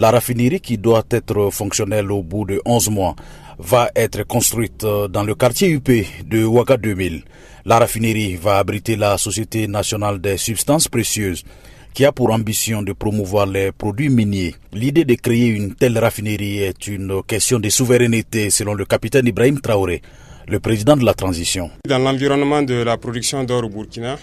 [0.00, 3.14] La raffinerie qui doit être fonctionnelle au bout de 11 mois
[3.58, 4.80] va être construite
[5.10, 5.90] dans le quartier UP
[6.26, 7.22] de Ouaga 2000.
[7.66, 11.44] La raffinerie va abriter la Société nationale des substances précieuses
[11.92, 14.54] qui a pour ambition de promouvoir les produits miniers.
[14.72, 19.60] L'idée de créer une telle raffinerie est une question de souveraineté selon le capitaine Ibrahim
[19.60, 20.00] Traoré,
[20.48, 21.70] le président de la transition.
[21.86, 24.16] Dans l'environnement de la production d'or au Burkina,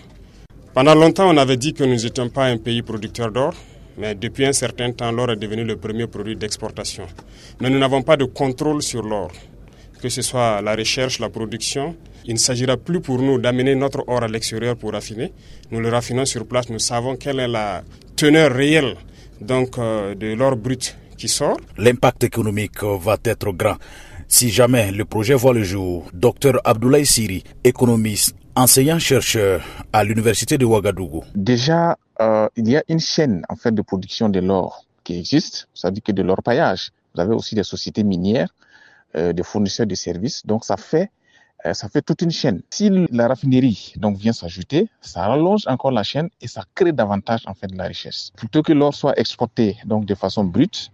[0.74, 3.54] pendant longtemps on avait dit que nous n'étions pas un pays producteur d'or.
[3.98, 7.06] Mais depuis un certain temps, l'or est devenu le premier produit d'exportation.
[7.60, 9.32] Mais nous n'avons pas de contrôle sur l'or,
[10.02, 11.96] que ce soit la recherche, la production.
[12.26, 15.32] Il ne s'agira plus pour nous d'amener notre or à l'extérieur pour raffiner.
[15.72, 16.70] Nous le raffinons sur place.
[16.70, 17.84] Nous savons quelle est la
[18.16, 18.96] teneur réelle
[19.42, 21.58] donc, euh, de l'or brut qui sort.
[21.78, 23.78] L'impact économique va être grand.
[24.28, 29.62] Si jamais le projet voit le jour, Dr Abdoulaye Siri, économiste, enseignant-chercheur
[29.94, 31.24] à l'université de Ouagadougou.
[31.36, 35.68] Déjà, euh, il y a une chaîne en fait de production de l'or qui existe,
[35.74, 36.92] c'est-à-dire que de l'or paillage.
[37.14, 38.54] Vous avez aussi des sociétés minières,
[39.16, 41.12] euh, des fournisseurs de services, donc ça fait
[41.66, 42.62] euh, ça fait toute une chaîne.
[42.70, 47.42] Si la raffinerie donc vient s'ajouter, ça rallonge encore la chaîne et ça crée davantage
[47.48, 48.32] en fait de la richesse.
[48.36, 50.92] Plutôt que l'or soit exporté donc de façon brute,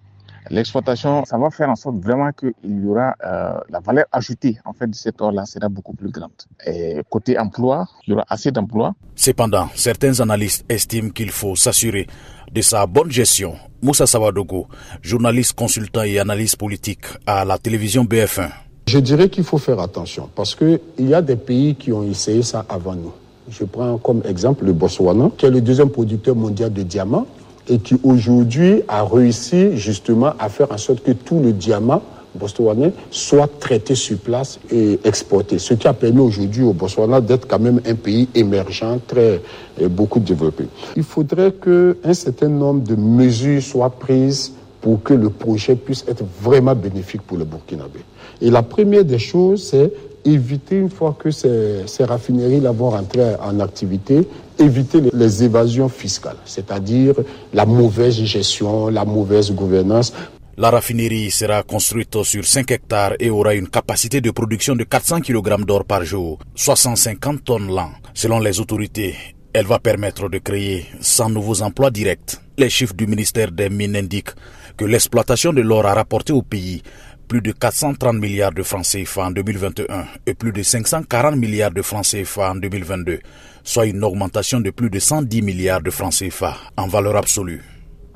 [0.50, 4.74] L'exploitation, ça va faire en sorte vraiment qu'il y aura euh, la valeur ajoutée en
[4.74, 6.32] fait de cet or-là sera beaucoup plus grande.
[6.66, 8.94] Et côté emploi, il y aura assez d'emplois.
[9.16, 12.08] Cependant, certains analystes estiment qu'il faut s'assurer
[12.52, 13.56] de sa bonne gestion.
[13.82, 14.68] Moussa Sawadogo,
[15.02, 18.50] journaliste consultant et analyste politique à la télévision BF1.
[18.88, 22.44] Je dirais qu'il faut faire attention parce qu'il y a des pays qui ont essayé
[22.44, 23.14] ça avant nous.
[23.50, 27.28] Je prends comme exemple le Botswana, qui est le deuxième producteur mondial de diamants
[27.70, 32.02] et qui aujourd'hui a réussi justement à faire en sorte que tout le diamant
[32.36, 35.60] botswanais soit traité sur place et exporté.
[35.60, 39.42] Ce qui a permis aujourd'hui au Botswana d'être quand même un pays émergent, très
[39.90, 40.66] beaucoup développé.
[40.96, 46.24] Il faudrait qu'un certain nombre de mesures soient prises pour que le projet puisse être
[46.42, 48.00] vraiment bénéfique pour le Burkinabé.
[48.42, 49.94] Et la première des choses, c'est
[50.26, 54.28] éviter, une fois que ces, raffineries-là vont rentrer en activité,
[54.60, 57.16] éviter les évasions fiscales, c'est-à-dire
[57.54, 60.14] la mauvaise gestion, la mauvaise gouvernance.
[60.56, 65.22] La raffinerie sera construite sur 5 hectares et aura une capacité de production de 400
[65.22, 67.90] kg d'or par jour, 650 tonnes l'an.
[68.14, 69.16] Selon les autorités,
[69.52, 72.38] elle va permettre de créer 100 nouveaux emplois directs.
[72.58, 74.36] Les chiffres du ministère des Mines indiquent
[74.78, 76.84] que l'exploitation de l'or a rapporté au pays
[77.28, 81.82] plus de 430 milliards de francs CFA en 2021 et plus de 540 milliards de
[81.82, 83.20] francs CFA en 2022,
[83.64, 87.62] soit une augmentation de plus de 110 milliards de francs CFA en valeur absolue.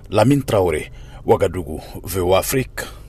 [0.09, 0.91] Lamine Traoré,
[1.25, 2.81] Ouagadougou, VO Afrique.